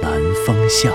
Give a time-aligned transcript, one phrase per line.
[0.00, 0.12] 南
[0.46, 0.92] 风巷》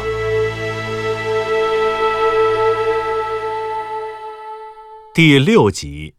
[5.13, 6.15] 第六集。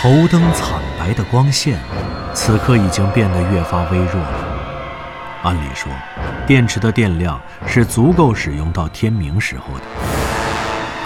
[0.00, 1.78] 头灯惨白的光线，
[2.34, 4.48] 此刻已经变得越发微弱了。
[5.42, 5.92] 按理说，
[6.46, 9.84] 电池的电量是足够使用到天明时候的，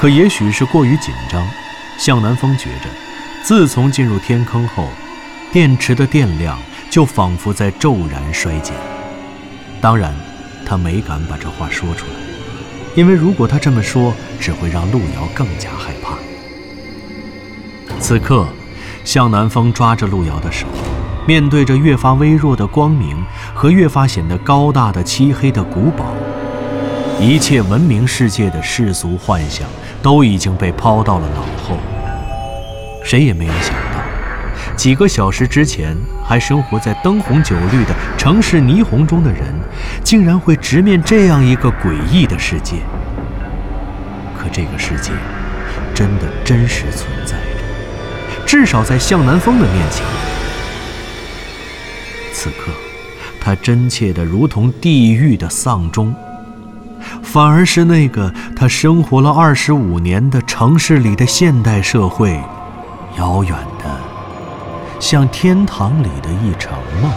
[0.06, 1.44] 可也许是过于紧张，
[1.98, 2.88] 向南风觉着，
[3.42, 4.86] 自从进入天坑后，
[5.52, 6.56] 电池的电量
[6.88, 8.72] 就仿佛在骤然衰减。
[9.80, 10.14] 当然，
[10.64, 12.12] 他没敢把这话说出来，
[12.94, 16.16] 因为如果他这么说，只会让路遥更加害怕。
[17.98, 18.46] 此刻，
[19.02, 20.68] 向南风抓着路遥的手，
[21.26, 23.16] 面对着越发微弱的光明
[23.52, 26.14] 和越发显得高大的漆黑的古堡，
[27.20, 29.66] 一切文明世界的世俗幻想
[30.06, 31.76] 都已经被抛到了脑后。
[33.02, 34.00] 谁也没有想到，
[34.76, 39.52] 几个小时之前还生活在灯红酒绿的城市霓虹中的人，
[40.04, 42.76] 竟然会直面这样一个诡异的世界。
[44.38, 45.10] 可这个世界，
[45.92, 50.06] 真的真实存在着，至少在向南风的面前。
[52.32, 52.70] 此刻，
[53.40, 56.14] 他真切的如同地狱的丧钟，
[57.22, 62.40] 反而是那个他生活了二十五年的城市里的现代社会，
[63.18, 64.00] 遥远的
[64.98, 67.10] 像天堂里的一场梦。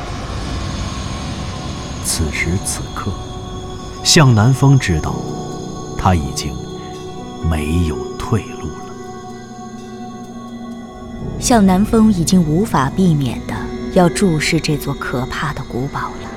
[2.04, 3.12] 此时此刻，
[4.04, 5.16] 向南风知道，
[5.98, 6.54] 他已经
[7.50, 8.86] 没有退路了。
[11.40, 13.54] 向南风已经无法避免的
[13.94, 16.30] 要注视这座可怕的古堡了，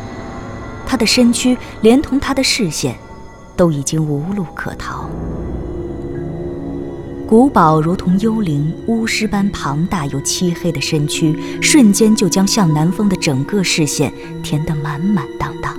[0.86, 2.96] 他的身躯连同他的视线，
[3.62, 5.08] 都已经无路可逃。
[7.28, 14.12] 古堡如同幽灵、巫师般庞大又漆黑的身躯，瞬间就将向南风的整个视线
[14.42, 15.76] 填得满满当当。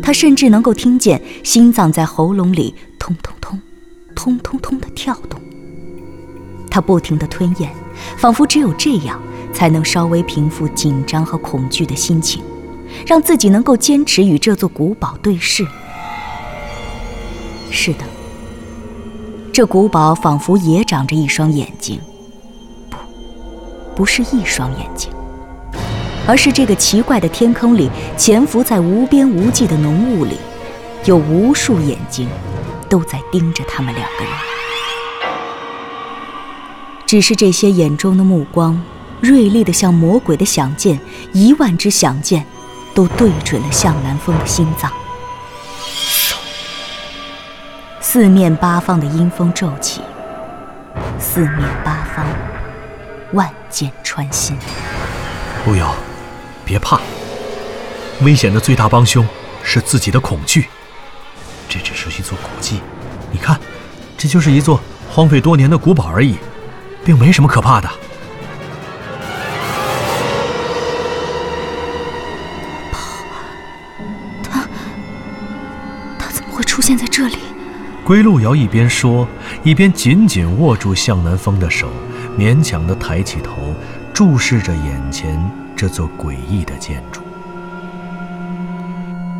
[0.00, 3.60] 他甚至能够听见心脏在喉咙里通通通、
[4.14, 5.40] 通通通的跳动。
[6.70, 7.72] 他不停地吞咽，
[8.16, 9.20] 仿佛只有这样
[9.52, 12.40] 才能稍微平复紧张和恐惧的心情，
[13.04, 15.66] 让自己能够坚持与这座古堡对视。
[17.74, 18.04] 是的，
[19.52, 22.00] 这古堡仿佛也长着一双眼睛，
[22.88, 22.96] 不，
[23.96, 25.10] 不是一双眼睛，
[26.24, 30.38] 而是这个奇怪的天坑里潜伏在无边无际的浓雾里，
[31.04, 32.28] 有无数眼睛
[32.88, 34.32] 都在盯着他们两个人。
[37.04, 38.80] 只是这些眼中的目光，
[39.20, 40.98] 锐利的像魔鬼的响箭，
[41.32, 42.46] 一万支响箭，
[42.94, 44.90] 都对准了向南风的心脏。
[48.14, 50.00] 四面八方的阴风骤起，
[51.18, 52.24] 四面八方，
[53.32, 54.56] 万箭穿心。
[55.66, 55.92] 路遥，
[56.64, 57.00] 别怕。
[58.22, 59.26] 危险的最大帮凶
[59.64, 60.68] 是自己的恐惧。
[61.68, 62.80] 这只是一座古迹，
[63.32, 63.58] 你看，
[64.16, 64.78] 这就是一座
[65.10, 66.36] 荒废多年的古堡而已。
[67.04, 67.90] 并没什么可怕的。
[74.40, 74.60] 他，
[76.16, 77.38] 他怎么会出现在这里？
[78.04, 79.26] 归路遥一边说，
[79.62, 81.88] 一边紧紧握住向南风的手，
[82.38, 83.74] 勉强地抬起头，
[84.12, 85.42] 注视着眼前
[85.74, 87.22] 这座诡异的建筑。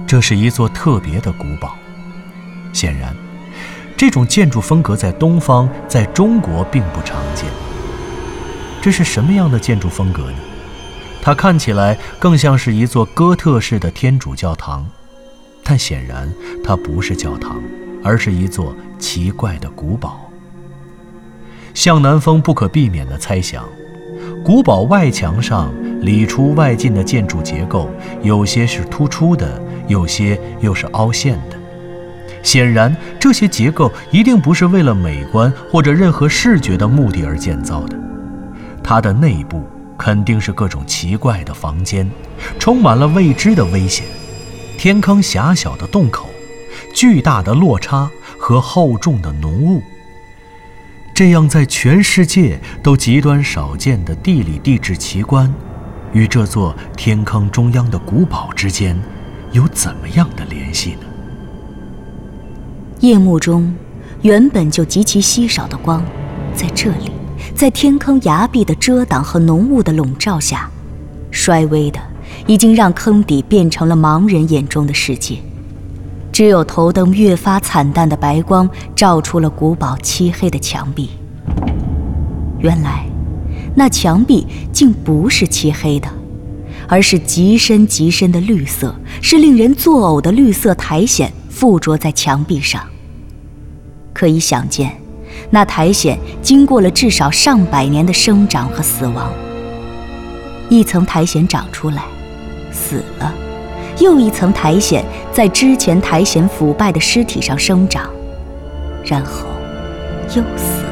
[0.07, 1.77] 这是一座特别的古堡，
[2.73, 3.15] 显然。
[3.97, 7.44] 这种建筑风格在东方，在中国并不常见。
[8.81, 10.38] 这是什么样的建筑风格呢？
[11.21, 14.87] 它看起来更像是一座哥特式的天主教堂，
[15.62, 16.29] 但显然
[16.65, 17.62] 它不是教堂，
[18.05, 20.31] 而是一座奇怪的古堡。
[21.73, 23.65] 向南风不可避免地猜想，
[24.45, 25.73] 古堡外墙上
[26.03, 27.91] 里出外进的建筑结构，
[28.23, 31.56] 有些是突出的，有些又是凹陷的。
[32.43, 37.99] 显然，这些结构一定不是为了美观或者任何视觉的目的而建造的。
[38.83, 39.65] 它的内部
[39.97, 42.09] 肯定是各种奇怪的房间，
[42.59, 44.05] 充满了未知的危险。
[44.77, 46.29] 天坑狭小的洞口，
[46.93, 49.82] 巨大的落差和厚重的浓雾，
[51.15, 55.53] 这样在全世界都极端少见的地理地质奇观，
[56.12, 58.99] 与这座天坑中央的古堡之间
[59.53, 61.00] 有怎么样的联系呢？
[63.00, 63.75] 夜幕中，
[64.23, 66.03] 原本就极其稀少的光，
[66.55, 67.11] 在这里，
[67.55, 70.71] 在天坑崖壁的遮挡和浓雾的笼罩下，
[71.31, 72.00] 衰微的
[72.47, 75.38] 已经让坑底变成了盲人眼中的世界。
[76.35, 81.11] 只有头灯越发惨淡的白光，照出了古堡漆黑的墙壁。
[82.59, 83.07] 原来，
[83.77, 86.09] 那墙壁竟不是漆黑的，
[86.89, 88.93] 而是极深极深的绿色，
[89.23, 92.83] 是令人作呕的绿色苔藓附着在墙壁上。
[94.13, 94.91] 可以想见，
[95.51, 99.33] 那苔藓经过了至少上百年的生长和死亡。
[100.69, 102.03] 一层苔藓长出来，
[102.73, 103.33] 死了。
[104.00, 108.11] 又一层苔藓在之前苔藓腐败的尸体上生长，
[109.05, 109.46] 然后
[110.29, 110.91] 又死了。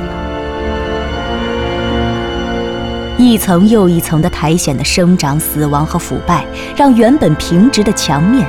[3.18, 6.44] 一层又一层的苔藓的生长、死亡和腐败，
[6.76, 8.46] 让原本平直的墙面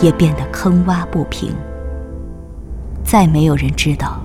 [0.00, 1.52] 也变得坑洼不平。
[3.04, 4.20] 再没有人知道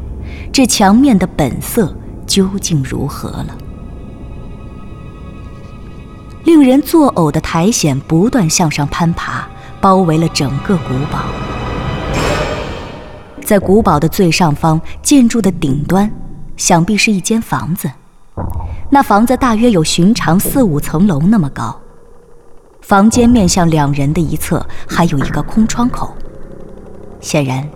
[0.51, 1.95] 这墙面的本色
[2.27, 3.57] 究竟如何了。
[6.43, 9.47] 令人作呕的苔藓不断向上攀爬。
[9.83, 11.19] 包围了整个古堡，
[13.43, 16.09] 在古堡的最上方，建筑的顶端，
[16.55, 17.91] 想必是一间房子。
[18.89, 21.77] 那房子大约有寻常四五层楼那么高。
[22.79, 26.15] 房间面向两人的一侧，还有一个空窗口。
[27.19, 27.67] 显然，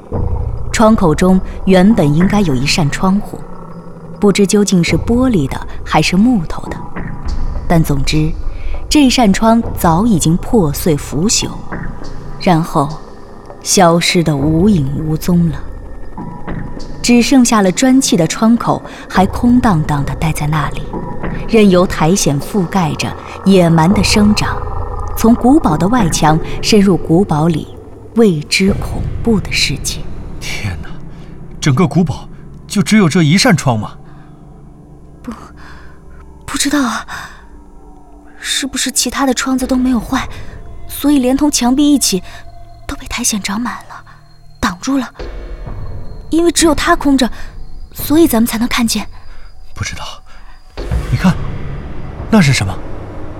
[0.71, 3.37] 窗口中原本应该有一扇窗户，
[4.17, 6.77] 不知究竟是玻璃的还是木头的。
[7.67, 8.31] 但总之，
[8.89, 11.49] 这扇窗早已经破碎腐朽。
[12.39, 12.89] 然后，
[13.61, 15.59] 消失得无影无踪了。
[17.01, 20.83] 只剩下了砖砌的窗口，还空荡荡地待在那里，
[21.47, 23.11] 任由苔藓覆盖着，
[23.45, 24.57] 野蛮地生长，
[25.17, 27.67] 从古堡的外墙深入古堡里
[28.15, 29.99] 未知恐怖的世界。
[30.39, 30.89] 天哪，
[31.59, 32.27] 整个古堡
[32.67, 33.97] 就只有这一扇窗吗？
[35.23, 35.31] 不，
[36.45, 37.05] 不知道啊。
[38.59, 40.27] 是不是其他的窗子都没有坏？
[40.87, 42.23] 所以，连同墙壁一起
[42.87, 44.03] 都被苔藓长满了，
[44.59, 45.13] 挡住了。
[46.31, 47.29] 因为只有它空着，
[47.93, 49.07] 所以咱们才能看见。
[49.75, 50.03] 不知道，
[51.11, 51.35] 你看，
[52.31, 52.75] 那是什么？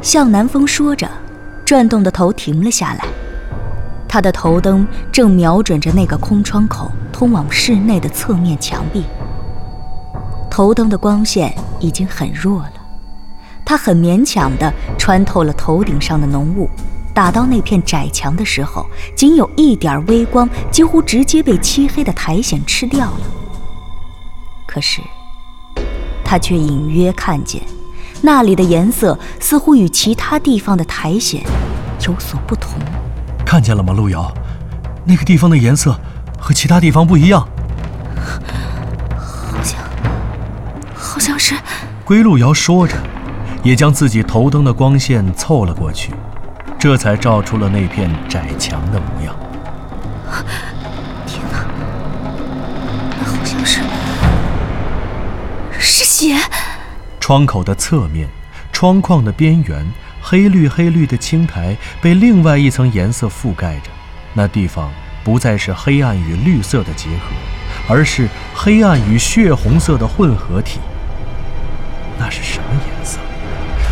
[0.04, 1.10] 向南风说着，
[1.66, 3.04] 转动的头停了下来。
[4.08, 9.04] 他的头灯正瞄准着那个空窗口通往室内的侧面墙壁。
[10.48, 12.74] 头灯的光线已经很弱了，
[13.68, 16.70] 他很勉强地穿透了头顶上的浓雾。
[17.14, 23.20] 打到那片窄墙的时候，仅有一点微光，几乎直接被漆黑的苔藓吃掉了。
[24.66, 25.02] 可是，
[26.24, 27.62] 他却隐约看见，
[28.22, 31.42] 那里的颜色似乎与其他地方的苔藓
[32.08, 32.80] 有所不同。
[33.46, 34.32] 看见了吗，路遥？
[35.04, 36.00] 那个地方的颜色
[36.40, 37.46] 和其他地方不一样。
[39.18, 39.82] 好像，
[40.96, 41.54] 好像是。
[42.06, 42.96] 归路遥说着，
[43.64, 46.12] 也将自己头灯的光线凑了过去。
[46.80, 49.36] 这才照出了那片窄墙的模样。
[51.26, 51.66] 天哪，
[53.18, 53.82] 那好像是
[55.80, 56.38] 是血！
[57.20, 58.28] 窗口的侧面，
[58.72, 59.86] 窗框的边缘，
[60.22, 63.90] 黑绿黑绿的青苔被另外一层颜色覆盖着。
[64.34, 64.92] 那地方
[65.24, 67.34] 不再是黑暗与绿色的结合，
[67.94, 70.80] 而是黑暗与血红色的混合体。
[72.20, 73.18] 那是什么颜色？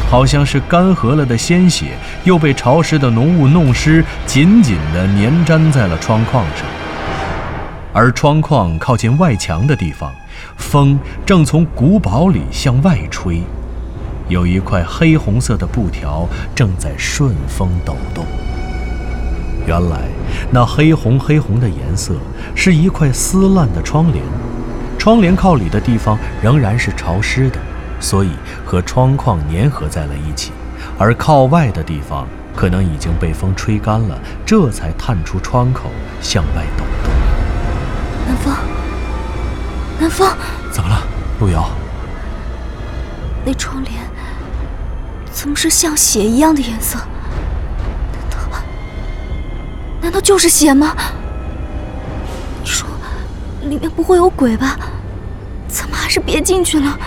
[0.10, 6.66] 好像是干涸了的鲜血，又被潮湿的浓雾弄湿，紧紧地粘粘在了窗框上。
[7.92, 10.14] 而窗框靠近外墙的地方，
[10.58, 13.42] 风正从古堡里向外吹，
[14.30, 18.26] 有一块黑红色的布条正在顺风抖动。
[19.66, 20.02] 原来，
[20.52, 22.14] 那黑红黑红的颜色
[22.54, 24.24] 是一块撕烂的窗帘，
[24.98, 27.60] 窗帘靠里的地方仍然是潮湿的。
[28.00, 28.32] 所以
[28.66, 30.52] 和窗框粘合在了一起，
[30.98, 35.90] 而靠外的地方可能已经被风吹干了，这才探出窗口
[36.22, 37.14] 向外抖动。
[38.28, 38.54] 南风，
[40.00, 40.28] 南风，
[40.72, 41.02] 怎么了，
[41.40, 41.70] 陆瑶？
[43.46, 43.94] 那窗帘
[45.32, 46.98] 怎么是像血一样的颜色？
[46.98, 48.58] 难道，
[50.02, 50.96] 难道就是血吗？
[52.64, 52.88] 你说，
[53.64, 54.78] 里面不会有鬼吧？
[55.68, 56.98] 怎么还是别进去了？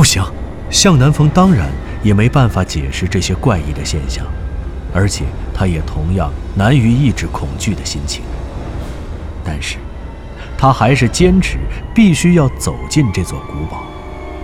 [0.00, 0.24] 不行，
[0.70, 1.70] 向南风当然
[2.02, 4.24] 也没办法解释这些怪异的现象，
[4.94, 8.22] 而且他也同样难于抑制恐惧的心情。
[9.44, 9.76] 但是，
[10.56, 11.58] 他还是坚持
[11.94, 13.82] 必须要走进这座古堡。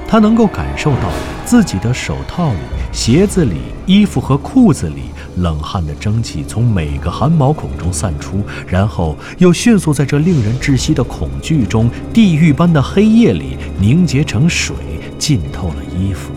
[0.06, 1.10] 他能够感受到
[1.46, 2.58] 自己的手套里、
[2.92, 5.04] 鞋子里、衣服和裤子里
[5.38, 14.76] 冷汗的蒸汽从每个汗毛孔中散出，然后又迅速在这令人窒息的恐惧中、地狱般的黑夜里凝结成水，
[15.18, 16.32] 浸透了衣服，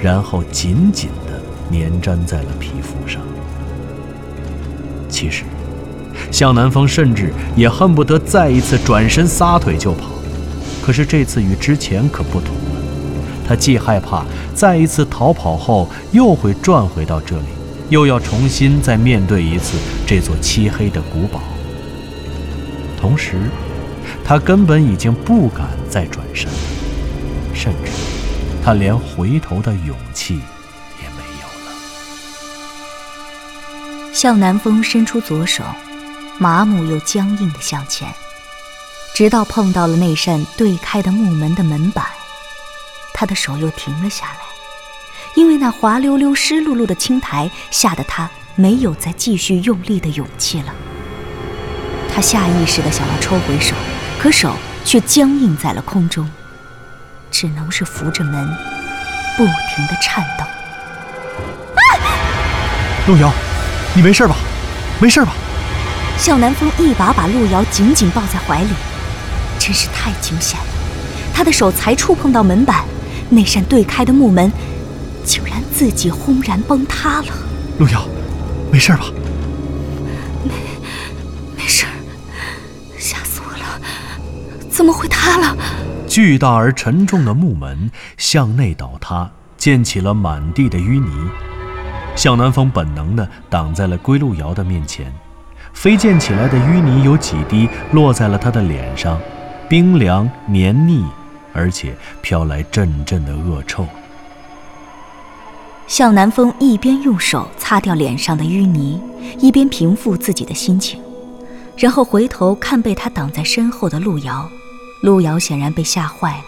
[0.00, 1.40] 然后紧紧地
[1.70, 3.20] 粘粘在了皮肤上。
[5.08, 5.44] 其实，
[6.30, 10.10] 向南风甚至也恨不得再一次转身撒腿就跑，
[10.82, 12.60] 可是这次与之前可不同了。
[13.46, 17.46] 他既害怕再一次逃跑后又会转回到这里，
[17.90, 19.76] 又要重新再面对一次
[20.06, 21.40] 这座漆黑的古堡。
[22.98, 23.36] 同时，
[24.24, 26.50] 他根本已经不敢再转身，
[27.52, 27.90] 甚至
[28.64, 30.36] 他连回头的勇气
[31.02, 31.72] 也没有了。
[34.10, 35.62] 向南风伸出左手，
[36.38, 38.10] 麻木又僵硬的向前，
[39.14, 42.06] 直到碰到了那扇对开的木门的门板。
[43.12, 44.38] 他的手又停了下来，
[45.34, 50.74] 因为那滑溜溜、湿漉漉的青苔吓得他没有再继续用力的勇气了。
[52.14, 53.76] 他下意识的想要抽回手，
[54.18, 54.56] 可手
[54.86, 56.26] 却僵硬在了空中，
[57.34, 58.46] 只能是扶着门，
[59.36, 60.44] 不停的颤抖。
[63.08, 63.32] 路遥，
[63.92, 64.36] 你没事吧？
[65.00, 65.32] 没事吧？
[66.16, 68.70] 向南风一把把路遥紧紧抱在怀里，
[69.58, 70.66] 真是太惊险了。
[71.34, 72.84] 他的手才触碰到门板。
[73.28, 74.52] 那扇对开的木门，
[75.24, 77.32] 竟然自己轰然崩塌了。
[77.80, 78.06] 路遥，
[78.70, 79.06] 没事吧？
[80.44, 80.52] 没，
[81.56, 81.84] 没事。
[82.96, 83.80] 吓死我了！
[84.70, 85.56] 怎么会塌了？
[86.14, 89.28] 巨大而沉重的木门向内倒塌，
[89.58, 91.28] 溅起了满地的淤泥。
[92.14, 95.12] 向南风本能地挡在了归路遥的面前，
[95.72, 99.20] 飞溅起来的淤泥有几滴落在了他的脸上，
[99.68, 101.04] 冰凉黏腻。
[101.52, 103.84] 而且飘来阵阵的恶臭。
[105.88, 109.02] 向南风一边用手擦掉脸上的淤泥，
[109.40, 111.00] 一边平复自己的心情，
[111.76, 114.48] 然后回头看被他挡在身后的路遥。
[115.04, 116.44] 路遥显然被吓坏了，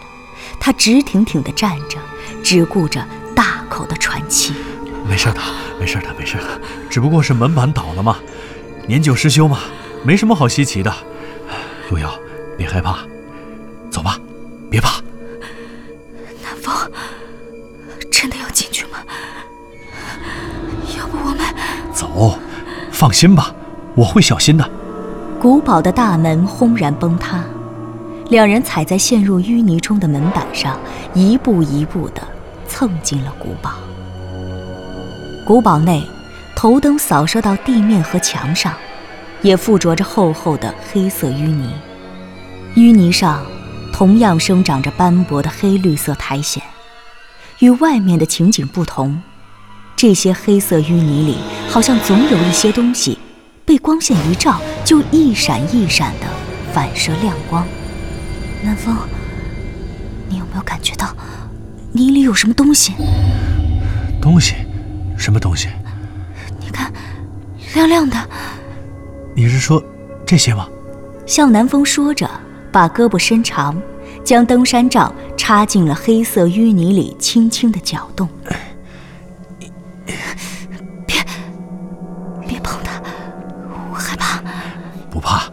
[0.59, 1.99] 他直挺挺地站着，
[2.43, 4.51] 只顾着大口的喘气。
[5.07, 5.39] 没事的，
[5.79, 6.59] 没事的，没事的，
[6.89, 8.17] 只不过是门板倒了嘛，
[8.87, 9.59] 年久失修嘛，
[10.03, 10.91] 没什么好稀奇的。
[11.91, 12.11] 路遥，
[12.57, 12.97] 别害怕，
[13.91, 14.19] 走吧。
[14.71, 14.99] 别怕，
[16.43, 16.73] 南风，
[18.11, 18.97] 真的要进去吗？
[20.97, 21.45] 要不我们
[21.93, 22.39] 走，
[22.91, 23.53] 放心吧，
[23.93, 24.67] 我会小心的。
[25.39, 27.45] 古堡的大门轰然崩塌，
[28.29, 30.77] 两人踩在陷入淤泥中的门板上，
[31.13, 32.21] 一步一步地
[32.67, 33.71] 蹭进了古堡。
[35.45, 36.03] 古堡内，
[36.55, 38.73] 头灯扫射到地面和墙上，
[39.41, 41.71] 也附着着厚厚的黑色淤泥，
[42.75, 43.45] 淤泥上。
[43.93, 46.63] 同样生长着斑驳的黑绿色苔藓，
[47.57, 49.19] 与外面的情景不同，
[49.95, 53.17] 这些黑色淤泥里好像总有一些东西，
[53.65, 56.27] 被光线一照就一闪一闪的
[56.71, 57.65] 反射亮光。
[58.63, 58.95] 南风，
[60.27, 61.15] 你有没有感觉到
[61.91, 62.93] 泥里有什么东西？
[64.21, 64.55] 东西？
[65.17, 65.69] 什么东西？
[66.59, 66.91] 你看，
[67.73, 68.17] 亮亮的。
[69.35, 69.83] 你是说
[70.25, 70.67] 这些吗？
[71.25, 72.29] 向南风说着。
[72.69, 73.81] 把胳膊伸长，
[74.23, 78.27] 将登山杖插进了黑色淤泥里，轻轻的搅动。
[81.07, 81.15] 别，
[82.45, 83.01] 别碰它，
[83.89, 84.43] 我害怕。
[85.09, 85.49] 不怕，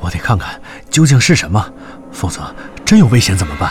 [0.00, 1.72] 我得看看究竟是什么，
[2.24, 2.42] 否则
[2.86, 3.70] 真有危险怎么办？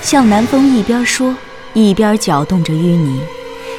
[0.00, 1.34] 向南风一边说，
[1.74, 3.20] 一边搅动着淤泥，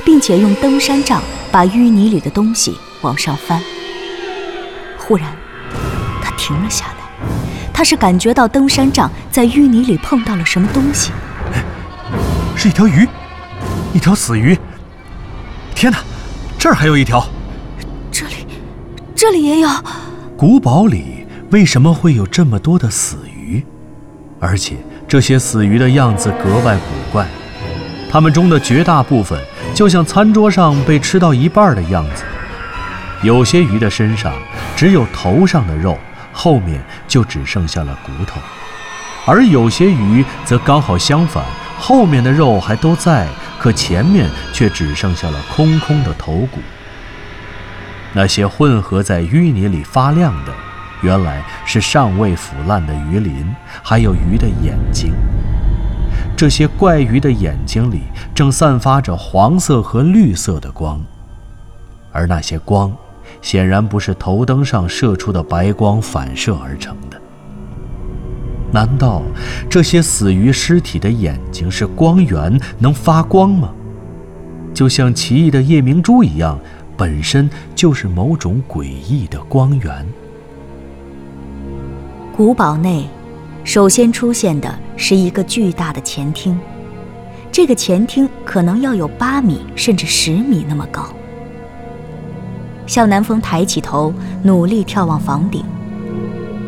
[0.04, 3.62] 并且用登山杖把淤泥里的东西往上翻。
[4.98, 5.34] 忽然，
[6.22, 6.94] 他停了下来。
[7.74, 11.14] 他是感觉到登山杖在淤泥里碰到了什么东西，
[12.58, 13.08] 是一条鱼，
[13.94, 14.58] 一条死鱼。
[15.74, 16.00] 天哪，
[16.60, 17.26] 这儿还有一条，
[18.12, 18.34] 这里，
[19.16, 19.70] 这里也有。
[20.36, 23.33] 古堡里为什么会有这么多的死鱼？
[24.44, 24.76] 而且
[25.08, 27.26] 这些死鱼的样子格外古怪，
[28.12, 29.40] 它们中的绝大部分
[29.74, 32.24] 就像餐桌上被吃到一半的样子。
[33.24, 34.34] 有些鱼的身上
[34.76, 35.98] 只有头上的肉。
[36.36, 38.42] 后面就只剩下了骨头，
[39.28, 41.46] 而有些鱼则刚好相反，
[41.78, 43.28] 后面的肉还都在，
[43.60, 46.60] 可前面却只剩下了空空的头骨。
[48.14, 50.52] 那些混合在淤泥里发亮的，
[51.04, 55.14] 原来是尚未腐烂的鱼鳞，还有鱼的眼睛。
[56.36, 58.02] 这些怪鱼的眼睛里
[58.34, 61.00] 正散发着黄色和绿色的光，
[62.12, 62.92] 而那些光。
[63.42, 67.20] 显然不是头灯上射出的白光反射而成的。
[68.72, 69.22] 难道
[69.70, 73.70] 这些死鱼尸体的眼睛是光源，能发光吗？
[74.74, 76.58] 就像奇异的夜明珠一样，
[76.96, 80.06] 本身就是某种诡异的光源。
[82.44, 83.08] 古堡内，
[83.64, 86.60] 首先出现的是一个巨大的前厅，
[87.50, 91.06] 这个前厅可能要有八米甚至十米那么高。
[92.86, 95.64] 向南风抬起头，努力眺望房顶。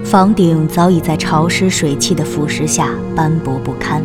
[0.05, 4.01] 房顶早已在潮湿水汽的腐蚀下斑驳不堪，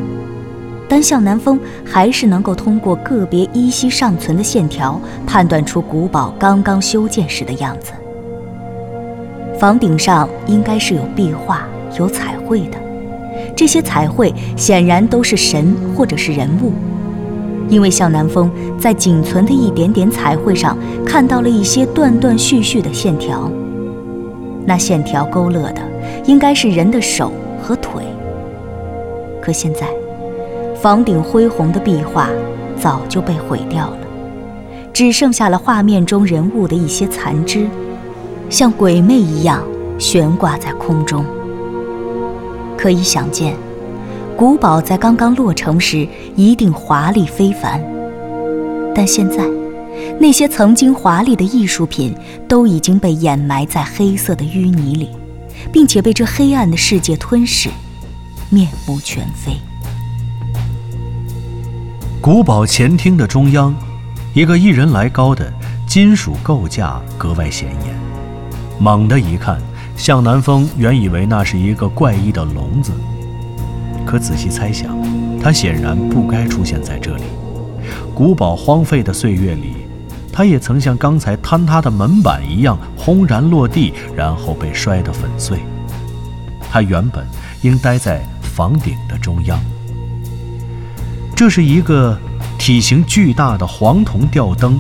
[0.88, 7.92] 但向南风还是能够通过个别依稀尚存的线条，判断出古堡刚刚修建时的样子。
[9.60, 12.78] 房顶上应该是有壁画、有彩绘的，
[13.54, 16.72] 这些彩绘显然都是神或者是人物，
[17.68, 23.52] 因为向南风在仅存的一点点彩绘上看到了一些断断续续的线条，
[24.64, 25.82] 那线条勾勒的。
[26.24, 27.30] 应该是人的手
[27.62, 28.02] 和腿。
[29.42, 29.86] 可现在，
[30.74, 32.30] 房顶恢宏的壁画
[32.80, 33.98] 早就被毁掉了，
[34.90, 37.66] 只剩下了画面中人物的一些残肢，
[38.50, 39.64] 像鬼魅一样
[39.99, 41.25] 悬挂在空中。
[42.76, 43.54] 可以想见，
[44.37, 47.80] 古堡在刚刚落成时一定华丽非凡。
[48.95, 49.45] 但现在，
[50.19, 52.14] 那些曾经华丽的艺术品
[52.47, 55.09] 都已经被掩埋在黑色的淤泥里。
[55.73, 57.69] 并且被这黑暗的世界吞噬，
[58.49, 59.52] 面目全非。
[62.21, 63.75] 古堡前厅的中央，
[64.33, 65.52] 一个一人来高的
[65.87, 68.09] 金属构架格外显眼。
[68.80, 69.60] 猛地一看，
[69.94, 72.90] 向南风原以为那是一个怪异的笼子，
[74.06, 74.96] 可仔细猜想，
[75.40, 77.25] 它显然不该出现在这里。
[78.14, 79.76] 古堡荒废的岁月里。
[80.32, 85.58] 它也曾像刚才坍塌的门板一样轰然落地，然后被摔得粉碎。
[86.70, 87.26] 它原本
[87.62, 89.60] 应待在房顶的中央。
[91.34, 92.16] 这是一个
[92.58, 94.78] 体型巨大的黄铜吊灯，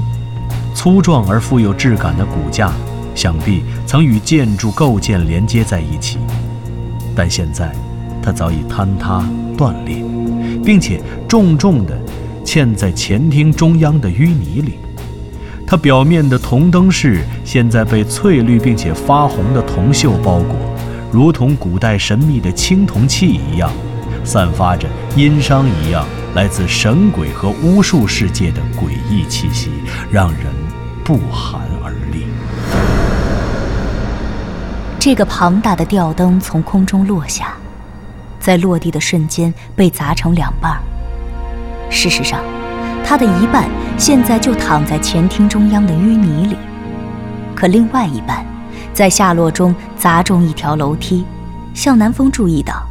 [0.72, 2.70] 粗壮而富有质感的骨架，
[3.16, 6.18] 想必曾与建筑构件连接在一起。
[7.12, 7.74] 但现在，
[8.22, 10.04] 它早已坍塌断裂，
[10.64, 11.98] 并且重重地
[12.44, 14.78] 嵌在前厅中央的淤泥里。
[15.66, 20.54] 它表面的铜灯饰现在被翠绿并且发红的铜锈包裹，
[21.10, 23.72] 如同古代神秘的青铜器一样，
[24.22, 29.68] 散发着殷商一样来自神鬼和巫术世界的诡异气息，
[30.12, 30.42] 让人
[31.02, 31.59] 不寒
[35.00, 37.54] 这个庞大的吊灯从空中落下，
[38.38, 40.78] 在落地的瞬间被砸成两半。
[41.88, 42.38] 事实上。
[43.02, 46.56] 它的一半现在就躺在前厅中央的淤泥里，
[47.56, 48.44] 可另外一半
[48.92, 51.24] 在下落中砸中一条楼梯。
[51.74, 52.86] 向南风注意到，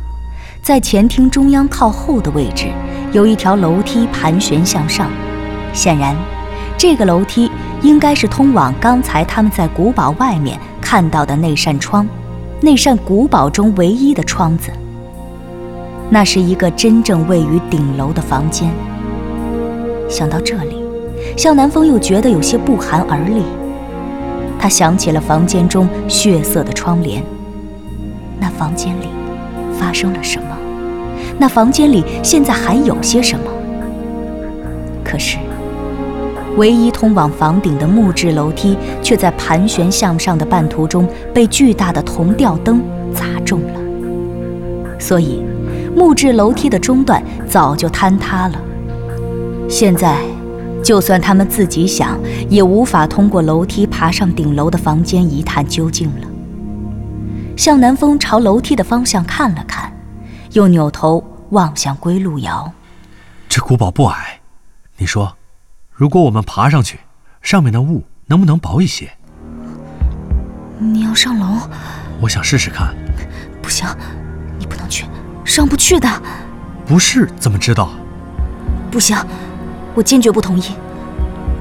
[0.62, 2.65] 在前厅中央靠后的位置
[3.13, 5.10] 有一条楼梯盘旋向上，
[5.74, 6.13] 显然，
[6.76, 7.50] 这个楼梯
[7.82, 10.60] 应该是通往刚才他们在古堡外面
[10.91, 12.04] 看到的那扇窗，
[12.60, 14.71] 那扇古堡中唯一的窗子。
[16.10, 18.71] 那是一个真正位于顶楼的房间。
[20.10, 20.84] 想到这里，
[21.38, 23.43] 向南风又觉得有些不寒而栗。
[24.58, 27.23] 他想起了房间中血色的窗帘。
[28.39, 29.10] 那房间里
[29.80, 30.58] 发生了什么？
[31.38, 33.45] 那房间里现在还有些什么？
[35.04, 35.38] 可是，
[36.58, 42.82] 唯一通往房顶的木质楼梯却在盘旋向上的半途中被巨大的铜吊灯
[43.14, 45.00] 砸中了。
[45.00, 45.42] 所以，
[45.96, 48.60] 木质楼梯的中段早就坍塌了。
[49.70, 50.18] 现在，
[50.84, 56.28] 就算他们自己想，也无法通过楼梯爬上顶楼的房间一探究竟了。
[57.56, 59.92] 向南风朝楼梯的方向看了看，
[60.54, 62.72] 又扭头望向归路遥。
[63.48, 64.40] 这古堡不矮，
[64.98, 65.36] 你说，
[66.00, 66.98] 如果我们爬上去，
[67.42, 69.12] 上面的雾能不能薄一些？
[70.78, 71.58] 你要上楼？
[72.22, 72.96] 我想试试看。
[73.62, 73.86] 不行，
[74.58, 75.04] 你不能去，
[75.44, 76.10] 上不去的。
[76.86, 77.28] 不是？
[77.38, 77.90] 怎么知道？
[78.90, 79.18] 不行。
[79.94, 80.72] 我坚决不同意，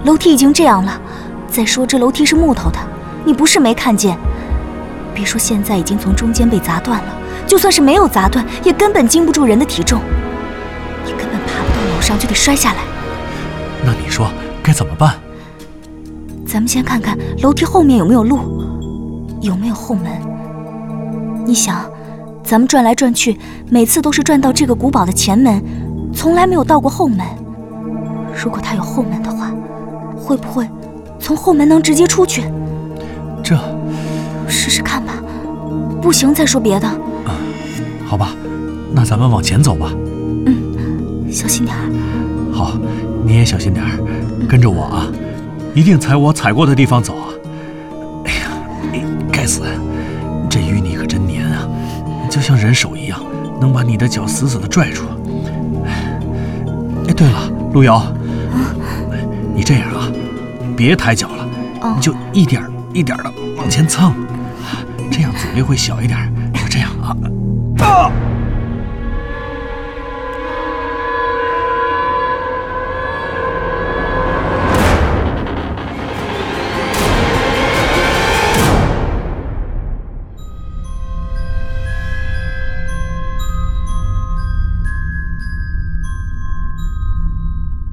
[0.05, 1.01] 楼梯已经这样了。
[1.49, 2.79] 再说这楼梯是木头的，
[3.25, 4.17] 你不是没看见。
[5.13, 7.13] 别说现在已经从中间被砸断了，
[7.45, 10.01] 就算是没有砸断，也根本经不住人的体重。
[11.05, 12.79] 你根本爬不到楼上，就得摔下来。
[13.89, 14.29] 那你说
[14.63, 15.15] 该怎么办？
[16.47, 18.39] 咱们先看看楼梯后面有没有路，
[19.41, 20.13] 有没有后门。
[21.47, 21.91] 你想，
[22.45, 23.39] 咱们转来转去，
[23.71, 25.63] 每次都是转到这个古堡的前门，
[26.13, 27.21] 从来没有到过后门。
[28.45, 29.51] 如果他有后门的话，
[30.15, 30.69] 会不会
[31.19, 32.45] 从后门能直接出去？
[33.43, 33.59] 这，
[34.47, 35.15] 试试看吧。
[36.03, 36.87] 不行再说别的。
[38.05, 38.37] 好吧，
[38.93, 39.91] 那咱们往前走吧。
[40.45, 42.53] 嗯，小心点儿。
[42.53, 42.73] 好，
[43.25, 43.91] 你也小心点儿，
[44.49, 45.07] 跟着我啊，
[45.75, 47.29] 一定踩我踩过的地方走啊。
[48.25, 48.49] 哎呀，
[49.31, 49.63] 该死，
[50.49, 51.69] 这淤泥可真黏啊，
[52.31, 53.21] 就像人手一样，
[53.61, 55.03] 能把你的脚死死的拽住。
[57.07, 58.03] 哎，对了，路遥，
[59.55, 60.09] 你这样啊，
[60.77, 61.49] 别抬脚了，
[61.95, 62.63] 你就一点
[62.95, 64.15] 一点的往前蹭，
[65.11, 66.19] 这样阻力会小一点。
[66.55, 67.17] 就这样啊。
[67.81, 68.11] 啊！